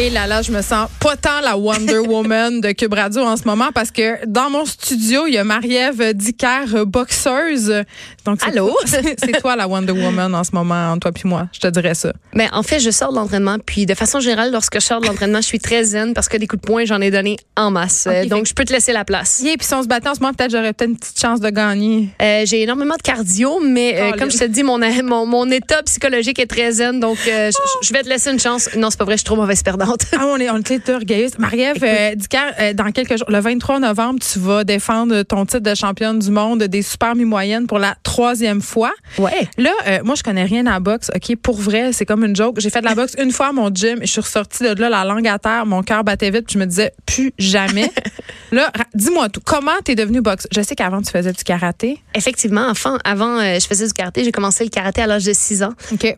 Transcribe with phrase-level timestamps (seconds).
[0.00, 3.36] Et là, là, je me sens pas tant la Wonder Woman de Cube Radio en
[3.36, 7.82] ce moment parce que dans mon studio, il y a Marie-Ève Dicker, boxeuse.
[8.24, 8.76] Donc, Allô?
[8.86, 11.48] C'est toi la Wonder Woman en ce moment, toi puis moi.
[11.52, 12.12] Je te dirais ça.
[12.32, 15.06] Mais en fait, je sors de l'entraînement, puis de façon générale, lorsque je sors de
[15.08, 17.72] l'entraînement, je suis très zen parce que des coups de poing, j'en ai donné en
[17.72, 18.06] masse.
[18.28, 19.40] Donc, fait- je peux te laisser la place.
[19.42, 21.40] Yeah, puis si on se battait en ce moment, peut-être j'aurais peut-être une petite chance
[21.40, 22.10] de gagner.
[22.22, 25.82] Euh, j'ai énormément de cardio, mais euh, comme je te dis, mon, mon, mon état
[25.82, 28.70] psychologique est très zen, donc euh, je- je vais te laisser une chance.
[28.76, 29.87] Non, c'est pas vrai, je suis trop mauvaise perdante.
[30.12, 31.38] Ah, on est, on est tous orgueilleuses.
[31.38, 35.60] Marie-Ève euh, Dicker, euh, dans quelques jours, le 23 novembre, tu vas défendre ton titre
[35.60, 38.92] de championne du monde des super mi-moyennes pour la troisième fois.
[39.18, 39.48] Ouais.
[39.56, 41.10] Là, euh, moi, je connais rien à la boxe.
[41.14, 42.58] OK, pour vrai, c'est comme une joke.
[42.58, 44.80] J'ai fait de la boxe une fois à mon gym et je suis ressortie de
[44.80, 47.90] là, la langue à terre, mon cœur battait vite, puis je me disais, plus jamais.
[48.52, 49.40] là, dis-moi tout.
[49.44, 50.46] Comment t'es devenue boxe?
[50.54, 51.98] Je sais qu'avant, tu faisais du karaté.
[52.14, 54.24] Effectivement, enfin, avant, je faisais du karaté.
[54.24, 55.74] J'ai commencé le karaté à l'âge de 6 ans.
[55.92, 56.16] OK.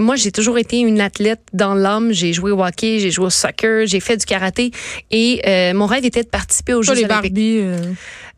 [0.00, 2.12] Moi, j'ai toujours été une athlète dans l'âme.
[2.12, 4.70] J'ai joué au hockey, j'ai joué au soccer, j'ai fait du karaté.
[5.10, 7.34] Et euh, mon rêve était de participer aux Pas Jeux les olympiques.
[7.34, 7.58] Barbie.
[7.60, 7.76] euh.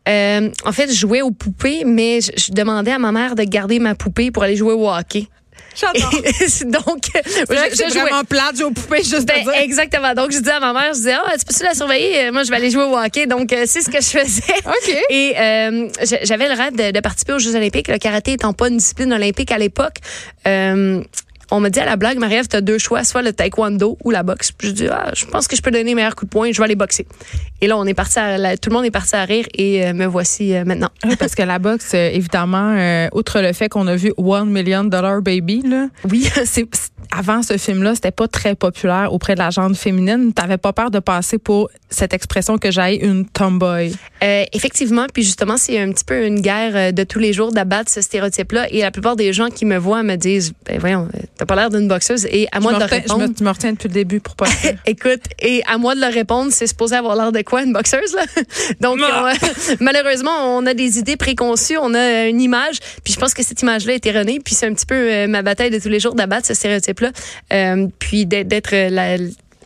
[0.09, 3.43] Euh, en fait, je jouais aux poupées, mais je, je demandais à ma mère de
[3.43, 5.27] garder ma poupée pour aller jouer au hockey.
[5.75, 6.11] J'adore.
[6.65, 7.05] Donc,
[7.49, 8.01] vrai je, jouais.
[8.01, 9.53] vraiment plate, aux poupées, juste Ben, de dire.
[9.61, 10.13] exactement.
[10.13, 12.25] Donc, je disais à ma mère, je disais, ah, tu peux-tu la surveiller?
[12.27, 13.25] Euh, Moi, je vais aller jouer au hockey.
[13.25, 14.53] Donc, euh, c'est ce que je faisais.
[14.67, 14.95] OK.
[15.09, 18.53] Et euh, j'a- j'avais le rêve de, de participer aux Jeux olympiques, le karaté étant
[18.53, 19.95] pas une discipline olympique à l'époque.
[20.47, 21.01] Euh,
[21.55, 24.11] on m'a dit à la blague, Marie-Ève, tu as deux choix, soit le taekwondo ou
[24.11, 24.51] la boxe.
[24.51, 26.57] Puis je dis, ah, je pense que je peux donner meilleur coup de poing, je
[26.57, 27.05] vais aller boxer.
[27.61, 29.93] Et là, on est parti à, tout le monde est parti à rire et euh,
[29.93, 30.89] me voici euh, maintenant.
[31.05, 32.75] Oui, parce que la boxe, euh, évidemment,
[33.13, 36.27] outre le fait qu'on a vu One Million Dollar Baby, là, Oui.
[36.45, 36.67] c'est-
[37.11, 40.33] avant ce film-là, c'était pas très populaire auprès de la gente féminine.
[40.33, 43.93] T'avais pas peur de passer pour cette expression que j'ai une tomboy.
[44.23, 47.51] Euh, effectivement, puis justement, c'est un petit peu une guerre euh, de tous les jours
[47.51, 48.67] d'abattre ce stéréotype-là.
[48.71, 51.55] Et la plupart des gens qui me voient me disent, ben voyons, euh, t'as pas
[51.55, 52.25] l'air d'une boxeuse.
[52.31, 53.29] Et à moi de leur retiens, je, répondre.
[53.29, 54.47] me, tu me retiens depuis le début pour pas.
[54.85, 58.13] Écoute, et à moi de leur répondre, c'est supposé avoir l'air de quoi, une boxeuse,
[58.15, 58.23] là?
[58.81, 59.33] Donc, on, euh,
[59.79, 63.61] malheureusement, on a des idées préconçues, on a une image, puis je pense que cette
[63.61, 66.15] image-là est erronée, puis c'est un petit peu euh, ma bataille de tous les jours
[66.15, 66.53] d'abattre ce
[67.51, 69.17] Euh, puis d'être- la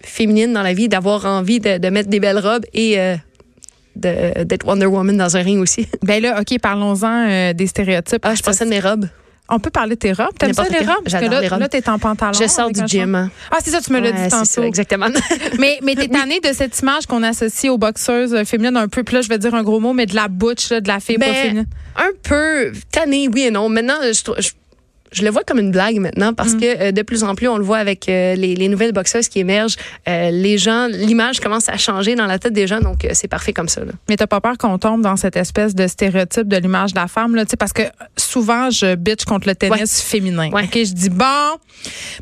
[0.04, 3.16] féminine dans la vie, d'avoir envie de, de mettre des belles robes et euh,
[3.96, 5.88] d'être Wonder Woman dans un ring aussi.
[6.04, 8.22] ben là, OK, parlons-en euh, des stéréotypes.
[8.24, 9.08] Ah, je pensais de mes robes.
[9.50, 10.38] On peut parler de tes robes?
[10.38, 11.04] T'aimes ça, les robes?
[11.06, 11.60] J'adore là, les robes.
[11.62, 12.34] là, t'es en pantalon.
[12.38, 13.30] Je sors du gym.
[13.50, 14.68] Ah, c'est ça, tu me l'as Ouais, dit c'est ça, tantôt.
[14.68, 15.08] exactement.
[15.58, 19.04] Mais, mais t'es tannée de cette image qu'on associe aux boxeuses féminines un peu.
[19.06, 21.00] Puis là, je vais dire un gros mot, mais de la butch, là, de la
[21.00, 21.66] fille pas Ben, féminine.
[21.96, 23.70] un peu tanné, oui et non.
[23.70, 24.50] Maintenant, je, je,
[25.12, 26.60] je le vois comme une blague maintenant parce Mm.
[26.60, 29.28] que euh, de plus en plus, on le voit avec euh, les, les nouvelles boxeuses
[29.30, 29.76] qui émergent.
[30.08, 33.54] Euh, les gens, l'image commence à changer dans la tête des gens, donc c'est parfait
[33.54, 33.82] comme ça.
[33.86, 33.92] Là.
[34.10, 37.08] Mais t'as pas peur qu'on tombe dans cette espèce de stéréotype de l'image de la
[37.08, 37.84] femme, là, tu sais, parce que
[38.18, 40.50] souvent, je bitch contre le tennis féminin.
[40.52, 40.64] Ouais.
[40.64, 41.26] OK, je dis bon,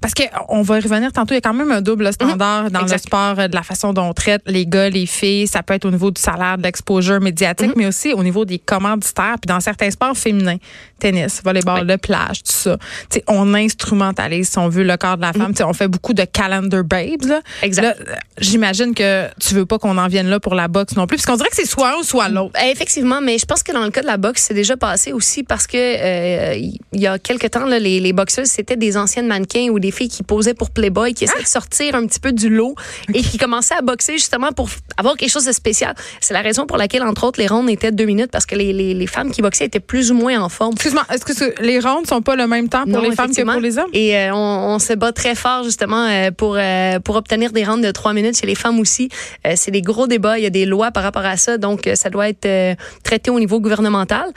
[0.01, 2.71] parce que on va y revenir tantôt, il y a quand même un double standard
[2.71, 2.97] dans le Mhm.
[2.97, 5.47] Sport, de la façon dont on traite les gars, les filles.
[5.47, 7.73] Ça peut être au niveau du salaire, de l'exposure médiatique, Mhm.
[7.77, 10.57] mais aussi au niveau des commanditaires, puis dans certains sports féminins,
[10.99, 11.93] tennis, volleyball, Ouais.
[11.93, 12.74] le plage, tout ça.
[13.09, 15.55] Tu sais, on instrumentalise, si on veut, le corps de la femme.
[15.55, 17.41] Sais, on fait beaucoup de calendar babes, là.
[17.61, 17.97] Exact.
[18.39, 21.25] J'imagine que tu veux pas qu'on en vienne là pour la boxe non plus, parce
[21.25, 22.53] qu'on dirait que c'est soit un ou soit l'autre.
[22.61, 25.13] Euh, Effectivement, mais je pense que dans le cas de la boxe, c'est déjà passé
[25.13, 28.97] aussi parce que euh, il y a quelque temps, là, les, les boxeuses, c'était des
[28.97, 32.19] anciennes mannequins ou des filles qui posaient pour Playboy, qui essaient de sortir un petit
[32.19, 32.75] peu du lot
[33.13, 35.95] et qui commençaient à boxer justement pour avoir quelque chose de spécial.
[36.19, 38.55] C'est la raison pour laquelle, entre autres, les rondes étaient de deux minutes parce que
[38.55, 40.73] les, les, les femmes qui boxaient étaient plus ou moins en forme.
[40.73, 43.41] Excuse-moi, est-ce que les rondes sont pas le même temps pour Non, les femmes que
[43.41, 43.89] pour les hommes?
[43.93, 47.63] Et euh, on, on se bat très fort justement euh, pour euh, pour obtenir des
[47.63, 49.09] rentes de trois minutes chez les femmes aussi.
[49.45, 50.37] Euh, c'est des gros débats.
[50.37, 52.75] Il y a des lois par rapport à ça, donc euh, ça doit être euh,
[53.03, 54.31] traité au niveau gouvernemental.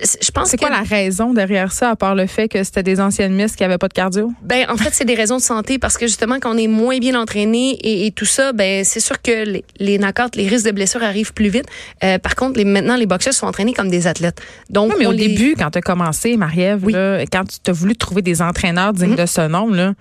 [0.00, 2.62] C'est- Je pense C'est que quoi la raison derrière ça, à part le fait que
[2.62, 4.30] c'était des anciennes miss qui avaient pas de cardio?
[4.42, 6.98] ben en fait c'est des raisons de santé parce que justement quand on est moins
[6.98, 10.66] bien entraîné et, et tout ça ben c'est sûr que les, les knockouts, les risques
[10.66, 11.66] de blessures arrivent plus vite.
[12.04, 14.40] Euh, par contre les, maintenant les boxeurs sont entraînés comme des athlètes.
[14.70, 16.92] Donc Oui, mais au les- début, quand tu as commencé, Marie-Ève, Oui.
[16.92, 19.16] là, quand tu as voulu trouver des entraîneurs dignes Mhm.
[19.16, 19.94] de ce nom, là,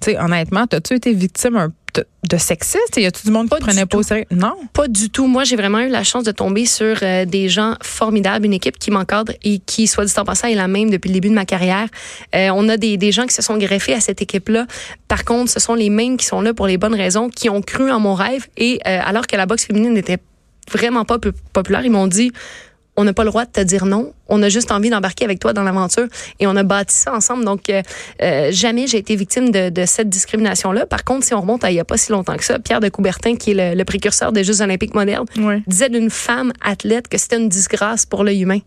[0.00, 2.96] tu sais, honnêtement, as-tu été victime un- de, de sexiste?
[2.96, 4.08] Y a-tu du monde qui prenait du pas au tout.
[4.08, 4.26] sérieux?
[4.30, 4.54] Non?
[4.72, 5.26] Pas du tout.
[5.26, 8.78] Moi, j'ai vraiment eu la chance de tomber sur euh, des gens formidables, une équipe
[8.78, 11.34] qui m'encadre et qui, soit dit en passant, est la même depuis le début de
[11.34, 11.88] ma carrière.
[12.34, 14.66] Euh, on a des, des gens qui se sont greffés à cette équipe-là.
[15.08, 17.62] Par contre, ce sont les mêmes qui sont là pour les bonnes raisons, qui ont
[17.62, 18.46] cru en mon rêve.
[18.56, 20.18] Et euh, alors que la boxe féminine n'était
[20.70, 21.18] vraiment pas
[21.52, 22.32] populaire, ils m'ont dit
[22.96, 24.12] on n'a pas le droit de te dire non.
[24.28, 26.06] On a juste envie d'embarquer avec toi dans l'aventure
[26.40, 27.44] et on a bâti ça ensemble.
[27.44, 27.82] Donc, euh,
[28.22, 30.86] euh, jamais j'ai été victime de, de cette discrimination-là.
[30.86, 32.80] Par contre, si on remonte à il n'y a pas si longtemps que ça, Pierre
[32.80, 35.26] de Coubertin, qui est le, le précurseur des Jeux olympiques modernes,
[35.66, 38.60] disait d'une femme athlète que c'était une disgrâce pour l'œil humain.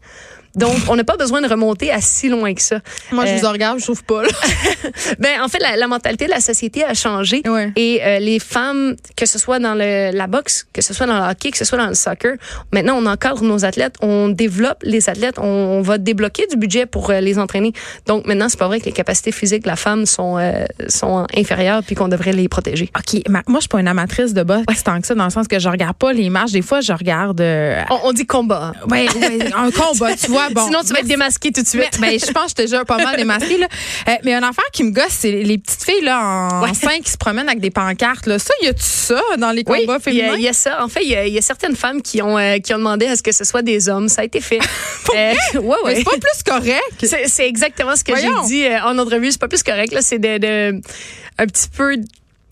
[0.56, 2.80] Donc, on n'a pas besoin de remonter à si loin que ça.
[3.12, 4.24] Moi, je Euh, vous regarde, je trouve pas.
[4.24, 4.30] là.
[5.20, 7.42] Ben, en fait, la, la mentalité de la société a changé.
[7.48, 7.72] Ouais.
[7.76, 11.18] Et euh, les femmes, que ce soit dans le, la boxe, que ce soit dans
[11.24, 12.34] le hockey, que ce soit dans le soccer,
[12.72, 16.86] maintenant, on encadre nos athlètes, on développe les athlètes, on, on va débloquer du budget
[16.86, 17.74] pour euh, les entraîner.
[18.06, 21.26] Donc, maintenant, c'est pas vrai que les capacités physiques de la femme sont, euh, sont
[21.36, 22.90] inférieures puis qu'on devrait les protéger.
[22.98, 25.30] OK, ma- moi, je suis pas une amatrice de boxe tant que ça, dans le
[25.32, 26.52] sens que je regarde pas les matchs.
[26.52, 27.42] Des fois, je regarde.
[27.42, 28.74] euh, On, on dit combat.
[28.76, 28.88] hein.
[28.90, 30.47] ouais, ouais, un combat, tu vois.
[30.54, 32.00] Bon, Sinon, tu vas être démasqué tout de Mais, suite.
[32.02, 33.58] ben, je pense que j'étais déjà pas mal démasquée.
[33.58, 33.68] Là.
[34.10, 36.20] Euh, mais une affaire qui me gosse, c'est les petites filles là,
[36.52, 36.72] en Ouais.
[37.04, 38.26] qui se promènent avec des pancartes.
[38.26, 38.40] Là.
[38.40, 40.36] Ça, y a-tu ça dans les Oui, combats a, féminins?
[40.36, 40.84] il y a ça.
[40.84, 42.78] En fait, il y a, il y a certaines femmes qui ont, euh, qui ont
[42.78, 44.08] demandé à ce que ce soit des hommes.
[44.10, 44.60] Ça a été fait.
[45.16, 45.96] Euh, ouais, Mais ouais.
[45.96, 47.06] c'est pas plus correct.
[47.28, 49.32] C'est exactement ce que j'ai dit en entrevue.
[49.32, 49.96] C'est pas plus correct.
[50.02, 50.82] C'est de, de-
[51.38, 51.96] un petit peu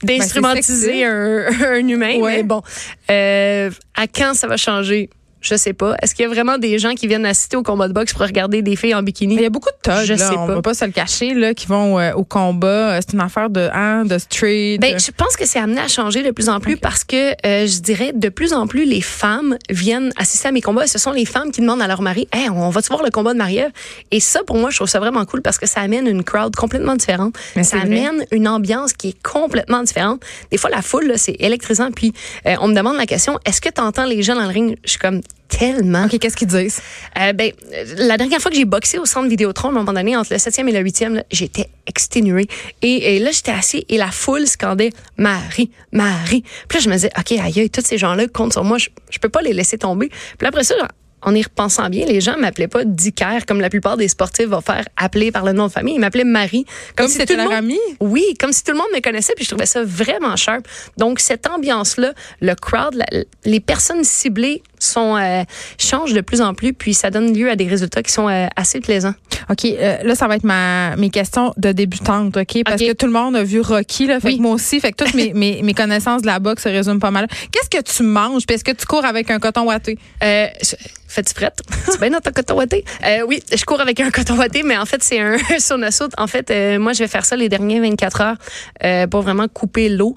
[0.03, 2.17] d'instrumentaliser Ben, un, un humain.
[2.19, 2.37] Ouais.
[2.37, 2.61] Mais bon,
[3.09, 5.09] à quand ça va changer?
[5.47, 5.95] Je sais pas.
[6.01, 8.23] Est-ce qu'il y a vraiment des gens qui viennent assister au combat de boxe pour
[8.25, 9.35] regarder des filles en bikini?
[9.35, 10.55] Il y a beaucoup de thugs, Je là, sais on pas.
[10.55, 12.67] va pas se le cacher, là, qui vont euh, au combat.
[12.95, 14.79] Euh, C'est une affaire de, hein, de street.
[14.81, 17.67] Ben, je pense que c'est amené à changer de plus en plus parce que euh,
[17.67, 20.87] je dirais de plus en plus les femmes viennent assister à mes combats.
[20.87, 23.33] Ce sont les femmes qui demandent à leur mari, hey, on va-tu voir le combat
[23.33, 23.71] de Marie-Ève?
[24.09, 26.55] Et ça, pour moi, je trouve ça vraiment cool parce que ça amène une crowd
[26.55, 27.35] complètement différente.
[27.55, 27.85] Mais ça vrai.
[27.85, 30.23] amène une ambiance qui est complètement différente.
[30.49, 31.91] Des fois, la foule, là, c'est électrisant.
[31.91, 32.13] Puis,
[32.47, 34.75] euh, on me demande la question, est-ce que tu entends les gens dans le ring?
[34.83, 36.05] Je suis comme, tellement.
[36.05, 36.79] OK, qu'est-ce qu'ils disent?
[37.19, 37.51] Euh, ben,
[37.97, 40.37] la dernière fois que j'ai boxé au centre Vidéotron, à un moment donné, entre le
[40.39, 42.47] 7e et le 8e, là, j'étais exténuée.
[42.81, 46.43] Et, et là, j'étais assis et la foule scandait Marie, Marie.
[46.67, 48.77] Puis là, je me disais, OK, aïe, aïe, tous ces gens-là comptent sur moi.
[48.77, 50.09] Je, je peux pas les laisser tomber.
[50.37, 50.75] Puis après ça,
[51.21, 54.61] en y repensant bien, les gens m'appelaient pas Dicker comme la plupart des sportifs vont
[54.61, 55.95] faire appeler par le nom de famille.
[55.95, 56.65] Ils m'appelaient Marie.
[56.95, 57.61] Comme si le leur monde-
[57.99, 60.67] oui, comme si tout le monde me connaissait, puis je trouvais ça vraiment sharp.
[60.97, 65.43] Donc, cette ambiance-là, le crowd, la- les personnes ciblées sont euh,
[65.77, 68.47] changent de plus en plus, puis ça donne lieu à des résultats qui sont euh,
[68.55, 69.13] assez plaisants.
[69.49, 72.63] OK, euh, là, ça va être ma, mes questions de débutante, OK?
[72.65, 74.19] Parce que tout le monde a vu Rocky, là.
[74.19, 74.37] Fait Oui.
[74.37, 76.99] que moi aussi, fait que toutes mes, mes, mes connaissances de la boxe se résument
[76.99, 77.27] pas mal.
[77.51, 78.45] Qu'est-ce que tu manges?
[78.45, 79.97] Puis est-ce que tu cours avec un coton ouaté?
[80.21, 80.75] Je-
[81.07, 81.61] Fais-tu prête?
[81.89, 82.83] tu bien dans ton coton ouaté?
[83.05, 86.11] Euh, oui, je cours avec un coton ouaté, mais en fait, c'est un sauna soude.
[86.17, 90.13] En fait, moi, je vais faire ça les dernières 24 heures pour vraiment couper l'eau.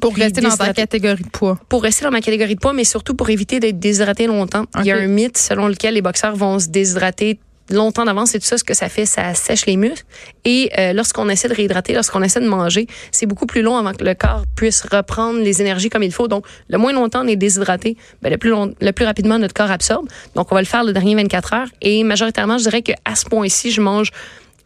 [0.00, 1.58] Pour rester dans ta catégorie de poids.
[1.68, 4.64] pour rester dans ma catégorie de poids, mais surtout pour éviter d'être déshydraté longtemps.
[4.78, 7.40] Il y a un mythe selon lequel les boxeurs vont se déshydrater
[7.70, 10.04] longtemps d'avance et tout ça, ce que ça fait, ça sèche les muscles.
[10.44, 13.92] Et euh, lorsqu'on essaie de réhydrater, lorsqu'on essaie de manger, c'est beaucoup plus long avant
[13.92, 16.28] que le corps puisse reprendre les énergies comme il faut.
[16.28, 19.54] Donc, le moins longtemps on est déshydraté, ben, le plus long, le plus rapidement notre
[19.54, 20.08] corps absorbe.
[20.34, 21.68] Donc, on va le faire le dernier 24 heures.
[21.82, 24.10] Et majoritairement, je dirais qu'à ce point-ci, je mange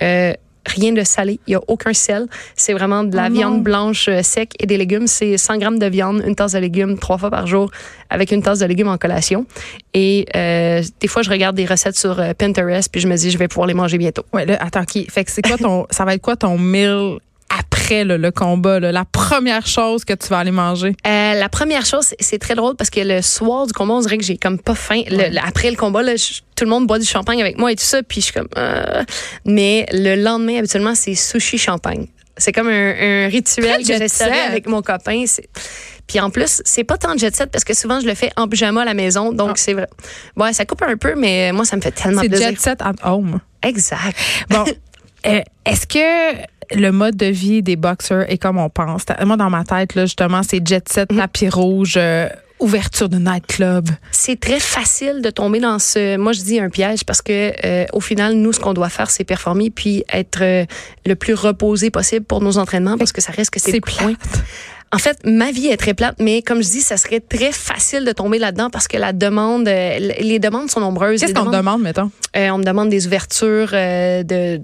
[0.01, 0.33] euh,
[0.67, 1.41] rien de salé.
[1.47, 2.27] Il y a aucun sel.
[2.57, 5.07] C'est vraiment de la Oh viande blanche euh, sec et des légumes.
[5.07, 7.71] C'est 100 grammes de viande, une tasse de légumes trois fois par jour
[8.11, 9.47] avec une tasse de légumes en collation.
[9.95, 13.31] Et euh, des fois, je regarde des recettes sur euh, Pinterest puis je me dis,
[13.31, 14.25] je vais pouvoir les manger bientôt.
[14.33, 15.11] Ouais, là, attends, OK.
[15.11, 17.19] Fait que c'est quoi ton, ça va être quoi ton meal
[17.93, 18.93] après là, le combat, là?
[18.93, 20.95] La première chose que tu vas aller manger?
[21.07, 24.01] Euh, la première chose, c'est- c'est très drôle parce que le soir du combat, on
[24.01, 25.03] dirait que j'ai comme pas faim.
[25.09, 25.33] Le- Ouais.
[25.45, 27.85] après le combat, là, je- tout le monde boit du champagne avec moi et tout
[27.85, 28.49] ça, puis je suis comme.
[28.57, 29.03] euh,
[29.45, 32.07] mais le lendemain, habituellement, c'est sushi champagne.
[32.39, 32.95] C'est comme un,
[33.27, 34.33] un rituel que set.
[34.49, 35.25] avec mon copain.
[35.27, 35.49] C'est-
[36.07, 38.31] Puis en plus, c'est pas tant de jet set parce que souvent je le fais
[38.37, 39.57] en pyjama à la maison, donc Ah.
[39.57, 39.87] c'est vrai.
[40.37, 42.49] Ouais, ça coupe un peu, mais moi ça me fait tellement C'est plaisir.
[42.51, 43.39] jet set at home.
[43.63, 44.17] Exact.
[44.51, 44.65] Bon,
[45.27, 46.37] euh, est-ce que
[46.75, 49.03] le mode de vie des boxeurs est comme on pense?
[49.25, 52.29] Moi, dans ma tête, là, justement, c'est jet set, tapis rouge, euh,
[52.61, 53.89] ouverture de nightclub.
[54.13, 57.87] c'est très facile de tomber dans ce, moi je dis un piège parce que euh,
[57.93, 60.65] au final nous ce qu'on doit faire c'est performer puis être euh,
[61.05, 64.15] le plus reposé possible pour nos entraînements parce que ça reste que c'est point.
[64.95, 68.05] En fait, ma vie est très plate, mais comme je dis, ça serait très facile
[68.05, 71.19] de tomber là-dedans parce que la demande, euh, les demandes sont nombreuses.
[71.21, 72.11] Qu'est-ce qu'on demandes- demande, mettons?
[72.37, 74.61] euh, on me demande des ouvertures euh, de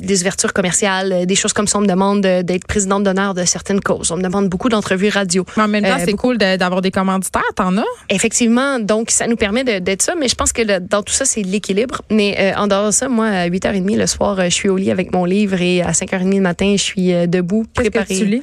[0.00, 1.78] des ouvertures commerciales, euh, des choses comme ça.
[1.78, 4.10] On me demande de- d'être présidente d'honneur de certaines causes.
[4.12, 5.44] On me demande beaucoup d'entrevues radio.
[5.56, 7.84] Mais en même temps, Euh, c'est cool d'avoir des commanditaires, t'en as?
[8.08, 11.24] Effectivement, donc ça nous permet d'être ça, mais je pense que le- dans tout ça,
[11.24, 12.02] c'est l'équilibre.
[12.10, 14.76] Mais euh, en dehors de ça, moi, à 8h30 le soir, euh, je suis au
[14.76, 18.06] lit avec mon livre et à 5h30 le matin, je suis debout, préparée.
[18.06, 18.42] que tu lis?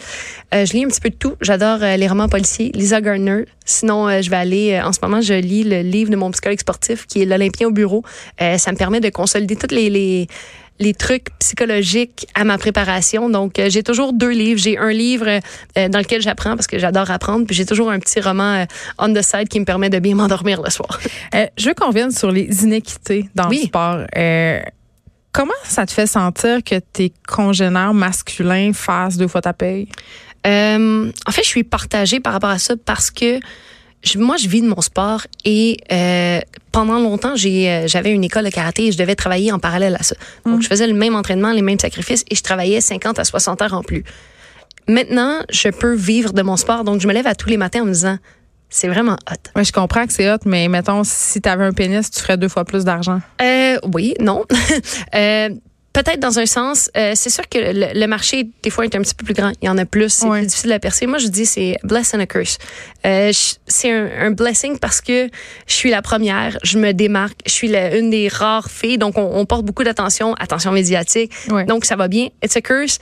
[0.53, 1.35] Euh, je lis un petit peu de tout.
[1.41, 2.71] J'adore les romans policiers.
[2.73, 3.45] Lisa Gardner.
[3.67, 6.59] Sinon, je vais aller, euh, en ce moment, je lis le livre de mon psychologue
[6.59, 8.03] sportif qui est L'Olympien au bureau.
[8.41, 9.89] Euh, ça me permet de consolider toutes les...
[9.89, 10.27] les
[10.79, 13.29] les trucs psychologiques à ma préparation.
[13.29, 14.59] Donc, euh, j'ai toujours deux livres.
[14.59, 15.27] J'ai un livre
[15.77, 17.45] euh, dans lequel j'apprends parce que j'adore apprendre.
[17.45, 18.65] Puis j'ai toujours un petit roman euh,
[18.99, 20.99] on the side qui me permet de bien m'endormir le soir.
[21.57, 23.59] Je veux qu'on revienne sur les inéquités dans Oui.
[23.61, 23.99] le sport.
[25.31, 29.87] Comment ça te fait sentir que tes congénères masculins fassent deux fois ta paye?
[30.45, 33.39] En fait, je suis partagée par rapport à ça parce que
[34.03, 35.77] je- moi, je vis de mon sport et
[36.75, 40.03] pendant longtemps, euh, j'avais une école de karaté et je devais travailler en parallèle à
[40.03, 40.15] ça.
[40.45, 43.61] Donc, je faisais le même entraînement, les mêmes sacrifices et je travaillais 50 à 60
[43.61, 44.03] heures en plus.
[44.87, 46.83] Maintenant, je peux vivre de mon sport.
[46.83, 48.17] Donc, je me lève à tous les matins en me disant,
[48.69, 49.51] c'est vraiment hot.
[49.55, 52.37] Ouais, je comprends que c'est hot, mais mettons, si tu avais un pénis, tu ferais
[52.37, 53.21] deux fois plus d'argent.
[53.41, 54.43] Euh, oui, non.
[55.15, 55.49] euh,
[55.95, 59.01] Peut-être dans un sens, euh, c'est sûr que le, le, marché, des fois, est un
[59.01, 59.53] petit peu plus grand.
[59.61, 60.09] Il y en a plus.
[60.11, 60.39] C'est Ouais.
[60.39, 61.07] plus difficile à percer.
[61.07, 62.57] Moi, je dis c'est bless and a curse.
[63.05, 63.31] Euh,
[63.67, 65.29] c'est un, un blessing parce que
[65.67, 69.17] je suis la première, je me démarque, je suis la- une des rares filles, donc
[69.17, 71.31] on, on porte beaucoup d'attention, attention médiatique.
[71.49, 71.63] Ouais.
[71.65, 72.27] Donc, ça va bien.
[72.43, 72.99] It's a curse.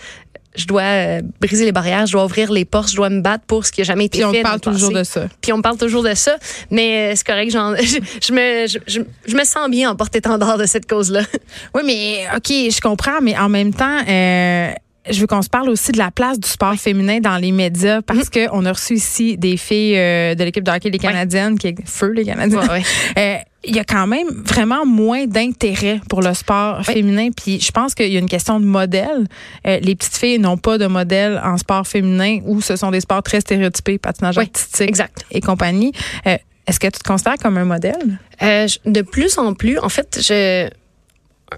[0.55, 3.43] Je dois euh, briser les barrières, je dois ouvrir les portes, je dois me battre
[3.45, 4.39] pour ce qui a jamais été Puis on fait.
[4.39, 4.99] te dans parle le toujours passé.
[4.99, 5.35] de ça.
[5.41, 6.35] Puis on me parle toujours de ça,
[6.69, 7.51] mais euh, c'est correct.
[7.81, 11.21] Je, je me, je, je, je me sens bien en porte-étendard de cette cause-là.
[11.73, 14.71] Oui, mais OK, je comprends, mais en même temps, euh,
[15.09, 17.99] je veux qu'on se parle aussi de la place du sport féminin dans les médias
[17.99, 18.03] Mm.
[18.03, 21.57] parce que qu'on a reçu ici des filles euh, de l'équipe de hockey des Canadiennes,
[21.59, 22.61] qui est feu les Canadiennes.
[23.17, 27.29] Euh, il y a quand même vraiment moins d'intérêt pour le sport féminin.
[27.35, 29.27] Puis je pense qu'il y a une question de modèle.
[29.65, 32.99] Euh, les petites filles n'ont pas de modèle en sport féminin où ce sont des
[33.01, 35.25] sports très stéréotypés, patinage Oui, artistique exact.
[35.31, 35.93] et compagnie.
[36.27, 38.19] Euh, Est-ce que tu te considères comme un modèle?
[38.41, 40.69] Euh, de plus en plus, en fait, je,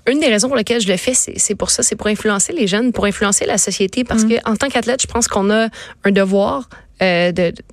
[0.08, 2.68] une des raisons pour lesquelles je le fais, c'est pour ça, c'est pour influencer les
[2.68, 5.70] jeunes, pour influencer la société, parce que en tant qu'athlète, je pense qu'on a
[6.04, 6.70] un devoir
[7.02, 7.64] euh, de, de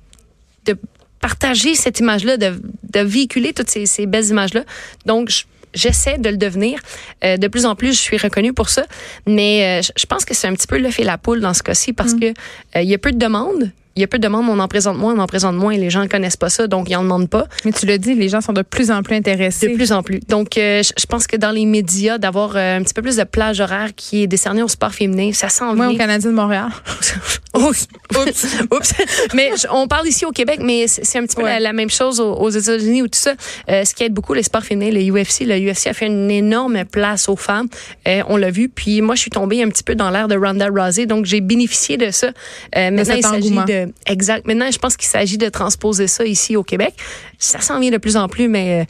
[1.27, 2.49] partager cette image-là, de,
[2.95, 4.63] de véhiculer toutes ces, ces belles images-là.
[5.05, 5.43] Donc, je-
[5.75, 6.77] J'essaie de le devenir.
[7.25, 8.83] Euh, de plus en plus, je suis reconnue pour ça.
[9.25, 11.63] Mais euh, je- pense que c'est un petit peu le fait la poule dans ce
[11.63, 13.71] cas-ci parce que euh, il y a peu de demandes.
[13.95, 15.71] Il y a peu de demandes, on en présente moins, on en présente moins.
[15.71, 17.45] et Les gens ne connaissent pas ça, donc ils en demandent pas.
[17.65, 19.67] Mais tu le dis, les gens sont de plus en plus intéressés.
[19.69, 20.19] De plus en plus.
[20.27, 23.23] Donc, euh, je pense que dans les médias, d'avoir euh, un petit peu plus de
[23.23, 25.95] plage horaire qui est décerné au sport féminin, ça s'en Moi, vient.
[25.95, 26.69] au Canadien de Montréal.
[27.55, 28.93] Oups, oups, oups.
[29.35, 31.53] Mais on parle ici au Québec, mais c'est un petit peu Ouais.
[31.55, 33.33] la, la même chose aux, aux États-Unis ou tout ça.
[33.69, 35.41] Euh, ce qui aide beaucoup les sports féminins, le UFC.
[35.45, 37.67] Le UFC a fait une énorme place aux femmes.
[38.07, 38.69] Euh, on l'a vu.
[38.69, 41.41] Puis moi, je suis tombée un petit peu dans l'ère de Ronda Rousey, donc j'ai
[41.41, 42.27] bénéficié de ça.
[42.75, 43.65] Euh, maintenant, il s'agit engouement.
[44.05, 44.45] Exact.
[44.47, 46.93] Maintenant, je pense qu'il s'agit de transposer ça ici au Québec.
[47.37, 48.85] Ça s'en vient de plus en plus, mais euh,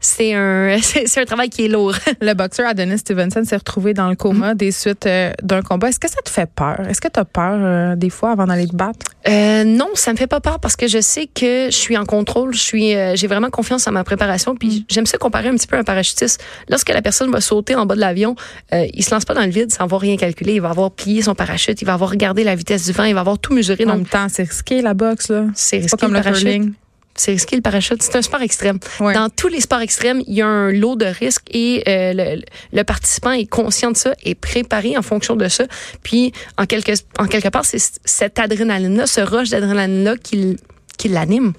[0.00, 1.94] c'est un c'est un travail qui est lourd.
[2.20, 5.88] Le boxeur Adonis Stevenson s'est retrouvé dans le coma des suites euh, d'un combat.
[5.88, 6.80] Est-ce que ça te fait peur?
[6.88, 9.06] Est-ce que tu as peur euh, des fois avant d'aller te battre?
[9.28, 12.04] Euh, non, ça me fait pas peur parce que je sais que je suis en
[12.04, 12.54] contrôle.
[12.54, 14.54] Je suis, euh, j'ai vraiment confiance en ma préparation.
[14.54, 16.42] Puis j'aime ça comparer un petit peu à un parachutiste.
[16.68, 18.36] Lorsque la personne va sauter en bas de l'avion,
[18.72, 20.54] il se lance pas dans le vide sans avoir rien calculé.
[20.54, 23.14] Il va avoir plié son parachute, il va avoir regardé la vitesse du vent, il
[23.14, 23.84] va avoir tout mesuré.
[23.84, 25.44] En même temps, c'est risqué la boxe, là.
[25.54, 26.44] c'est C'est risqué pas comme le le parachute.
[26.44, 26.72] curling.
[27.18, 28.02] C'est risqué le parachute.
[28.02, 28.78] C'est un sport extrême.
[29.00, 29.12] Ouais.
[29.12, 32.42] Dans tous les sports extrêmes, il y a un lot de risques et euh, le,
[32.72, 35.64] le participant est conscient de ça et préparé en fonction de ça.
[36.04, 40.56] Puis, en quelque, en quelque part, c'est cette adrénaline-là, ce rush d'adrénaline-là qui,
[40.96, 41.52] qui l'anime.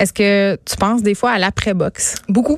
[0.00, 2.16] Est-ce que tu penses des fois à l'après-boxe?
[2.28, 2.56] Beaucoup.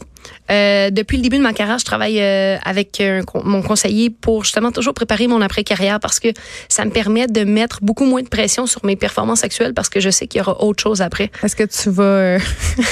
[0.50, 4.44] Euh, depuis le début de ma carrière, je travaille euh, avec un mon conseiller pour
[4.44, 6.28] justement toujours préparer mon après-carrière parce que
[6.68, 10.00] ça me permet de mettre beaucoup moins de pression sur mes performances actuelles parce que
[10.00, 11.30] je sais qu'il y aura autre chose après.
[11.42, 12.38] Est-ce que tu vas euh,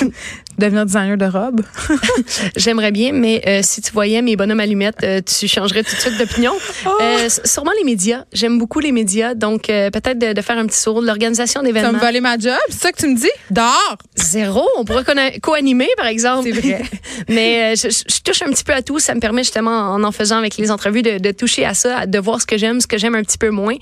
[0.59, 1.63] devenir designer de robe?
[2.57, 6.01] J'aimerais bien, mais euh, si tu voyais mes bonhommes allumettes, euh, tu changerais tout de
[6.01, 6.53] suite d'opinion.
[7.01, 8.25] Euh, s- sûrement les médias.
[8.33, 11.63] J'aime beaucoup les médias, donc euh, peut-être de, de faire un petit saut de l'organisation
[11.63, 11.93] d'événements.
[11.93, 12.57] me voler ma job?
[12.69, 13.31] C'est ça que tu me dis?
[13.51, 13.97] Dehors!
[14.17, 14.67] Zéro.
[14.77, 15.05] On pourrait
[15.43, 16.49] co-animer, par exemple.
[16.53, 16.83] C'est vrai.
[17.29, 18.99] Mais euh, je, touche un petit peu à tout.
[18.99, 22.07] Ça me permet justement, en en faisant avec les entrevues, de, de toucher à ça,
[22.07, 23.77] de voir ce que j'aime, ce que j'aime un petit peu moins.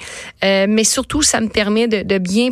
[0.44, 2.50] Euh, mais surtout, ça me permet de, de bien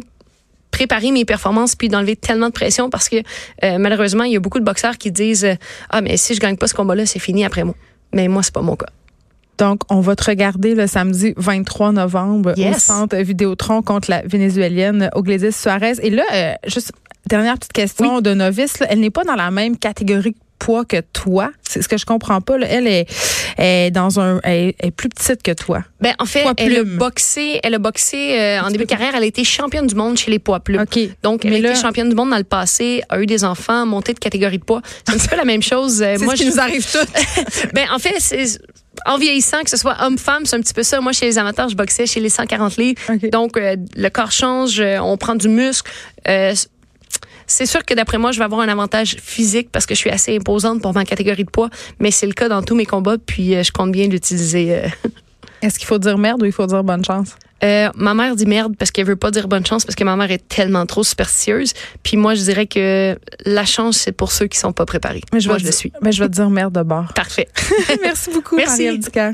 [0.71, 3.17] préparer mes performances puis d'enlever tellement de pression parce que
[3.65, 5.47] euh, malheureusement, il y a beaucoup de boxeurs qui disent
[5.91, 7.75] Ah, mais si je gagne pas ce combat-là, c'est fini après moi.
[8.13, 8.87] Mais moi, c'est pas mon cas.
[9.59, 12.85] Donc, on va te regarder le samedi 23 novembre au Yes.
[12.85, 15.95] centre Vidéotron contre la Vénézuélienne Ogledis Suarez.
[16.03, 16.93] Et là, euh, juste
[17.27, 20.85] dernière petite question de novice, là, elle n'est pas dans la même catégorie de poids
[20.85, 21.51] que toi.
[21.69, 22.59] C'est ce que je comprends pas.
[22.59, 22.67] là.
[22.69, 23.07] Elle est,
[23.59, 25.83] est dans un, elle est- plus petite que toi.
[26.01, 29.13] Ben, en fait, Poids elle a boxé, elle a boxé euh, en début de carrière.
[29.15, 30.81] Elle a été championne du monde chez les poids plumes.
[30.83, 30.99] OK.
[31.23, 33.45] Donc, elle Mais a là- été championne du monde dans le passé, a eu des
[33.45, 34.83] enfants, monté de catégorie de poids.
[35.07, 36.03] C'est un petit peu la même chose.
[36.03, 37.73] Euh, C'est moi, ce qui je- nous arrive toutes.
[37.75, 38.45] Ben, en fait, c'est
[39.05, 41.01] en vieillissant, que ce soit homme-femme, c'est un petit peu ça.
[41.01, 43.01] Moi, chez les amateurs, je boxais chez les 140 livres.
[43.31, 45.91] Donc, euh, le corps change, euh, on prend du muscle.
[46.29, 46.55] Euh,
[47.47, 50.11] c'est sûr que d'après moi, je vais avoir un avantage physique parce que je suis
[50.11, 53.17] assez imposante pour ma catégorie de poids, mais c'est le cas dans tous mes combats,
[53.19, 54.75] puis euh, je compte bien l'utiliser.
[54.75, 54.89] euh.
[55.63, 57.31] Est-ce qu'il faut dire merde ou il faut dire bonne chance?
[57.65, 60.15] Euh, ma mère dit merde parce qu'elle veut pas dire bonne chance parce que ma
[60.15, 61.73] mère est tellement trop superstitieuse.
[62.03, 65.23] Puis moi, je dirais que la chance, c'est pour ceux qui sont pas préparés.
[65.33, 65.91] Mais je moi, je le suis.
[66.03, 67.11] Mais je vais te dire merde de bord.
[67.15, 67.49] Parfait.
[68.03, 68.99] Merci beaucoup, Merci.
[68.99, 69.33] Ducas.